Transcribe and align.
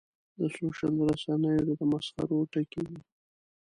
د 0.37 0.41
سوشل 0.55 0.95
رسنیو 1.11 1.77
د 1.79 1.81
مسخرو 1.91 2.39
ټکی 2.51 2.83
وي. 2.89 3.01